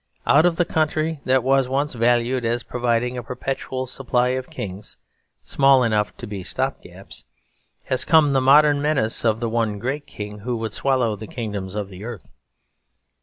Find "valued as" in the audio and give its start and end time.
1.93-2.63